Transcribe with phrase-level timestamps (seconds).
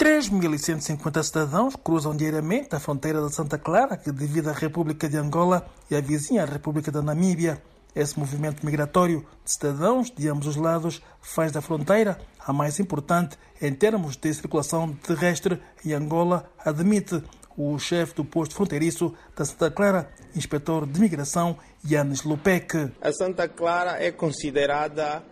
[0.00, 5.66] 3.150 cidadãos cruzam diariamente a fronteira de Santa Clara, que divide a República de Angola
[5.90, 7.62] e a vizinha República da Namíbia.
[7.94, 13.36] Esse movimento migratório de cidadãos de ambos os lados faz da fronteira a mais importante
[13.60, 17.22] em termos de circulação terrestre em Angola, admite
[17.54, 22.90] o chefe do posto fronteiriço da Santa Clara, inspetor de migração Yanis Lupec.
[23.02, 25.22] A Santa Clara é considerada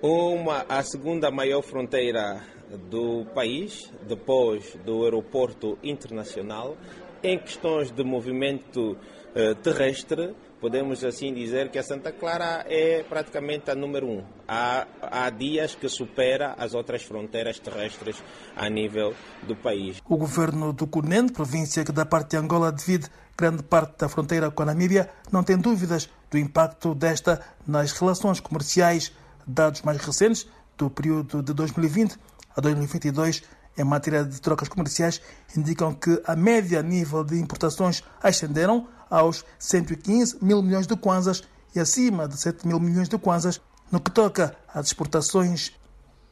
[0.00, 2.53] uma, a segunda maior fronteira
[2.90, 6.76] do país, depois do aeroporto internacional.
[7.22, 8.96] Em questões de movimento
[9.34, 14.22] eh, terrestre, podemos assim dizer que a Santa Clara é praticamente a número um.
[14.46, 18.22] Há, há dias que supera as outras fronteiras terrestres
[18.54, 20.00] a nível do país.
[20.08, 24.50] O governo do Cunene, província que da parte de Angola divide grande parte da fronteira
[24.50, 29.12] com a Namíbia, não tem dúvidas do impacto desta nas relações comerciais.
[29.46, 30.46] Dados mais recentes
[30.76, 32.16] do período de 2020
[32.56, 33.42] a 2022
[33.76, 35.20] em matéria de trocas comerciais
[35.56, 41.42] indicam que a média nível de importações ascenderam aos 115 mil milhões de kwanzas
[41.74, 45.72] e acima de 7 mil milhões de kwanzas no que toca às exportações.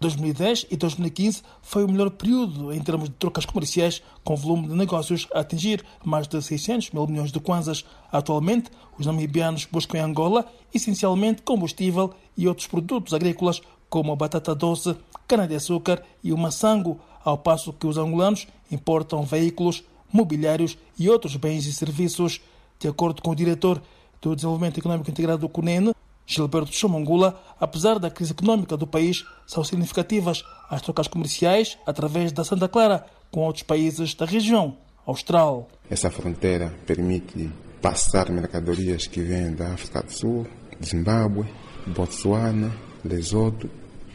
[0.00, 4.74] 2010 e 2015 foi o melhor período em termos de trocas comerciais, com volume de
[4.74, 7.84] negócios a atingir mais de 600 mil milhões de kwanzas.
[8.10, 10.44] Atualmente, os namibianos buscam em Angola
[10.74, 13.60] essencialmente combustível e outros produtos agrícolas,
[13.92, 14.96] como a batata doce,
[15.28, 21.66] cana-de-açúcar e o maçango, ao passo que os angolanos importam veículos, mobiliários e outros bens
[21.66, 22.40] e serviços.
[22.78, 23.82] De acordo com o diretor
[24.18, 25.92] do Desenvolvimento Econômico Integrado do CUNEN,
[26.26, 32.44] Gilberto Chomangula, apesar da crise econômica do país, são significativas as trocas comerciais através da
[32.44, 35.68] Santa Clara com outros países da região austral.
[35.90, 37.50] Essa fronteira permite
[37.82, 40.46] passar mercadorias que vêm da África do Sul,
[40.82, 41.44] Zimbábue,
[41.88, 42.72] Botsuana,
[43.04, 43.68] Lesoto.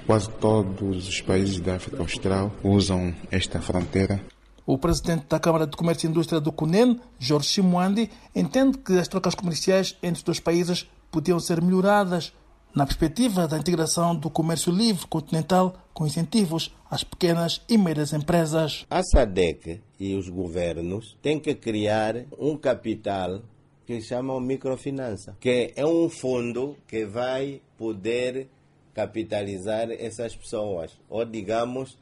[0.05, 4.21] Quase todos os países da África Austral usam esta fronteira
[4.67, 9.07] o presidente da Câmara de Comércio e Indústria do CUNEN, Jorge Chimoandi, entende que as
[9.07, 12.33] trocas comerciais entre os dois países podiam ser melhoradas
[12.75, 18.85] na perspectiva da integração do comércio livre continental com incentivos às pequenas e médias empresas.
[18.89, 23.41] A SADEC e os governos têm que criar um capital
[23.85, 28.49] que chamam microfinança, que é um fundo que vai poder
[28.97, 31.95] capitalizar essas pessoas, ou digamos,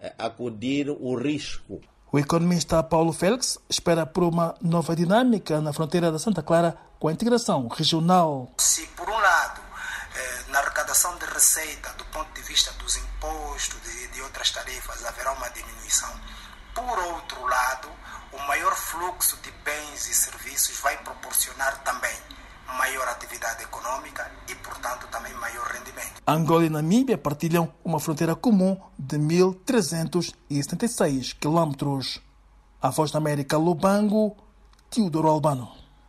[0.00, 1.80] eh, acudir o risco
[2.12, 7.06] o economista Paulo Félix espera por uma nova dinâmica na fronteira da Santa Clara com
[7.06, 8.50] a integração regional.
[8.58, 9.60] Se, por um lado,
[10.16, 14.50] eh, na arrecadação de receita, do ponto de vista dos impostos e de, de outras
[14.50, 16.12] tarefas, haverá uma diminuição,
[16.74, 17.88] por outro lado,
[18.32, 22.16] o maior fluxo de bens e serviços vai proporcionar também
[22.76, 24.99] maior atividade econômica e, portanto.
[26.32, 32.20] Angola e Namíbia partilham uma fronteira comum de 1.376 quilômetros.
[32.80, 34.36] A Voz da América Lubango,
[34.88, 35.79] Teodoro Albano.